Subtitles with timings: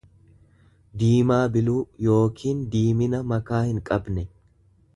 [1.01, 4.25] diimaa biluu yookiin diimina makaa hinqabne.